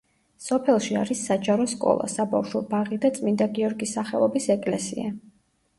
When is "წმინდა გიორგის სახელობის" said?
3.19-4.53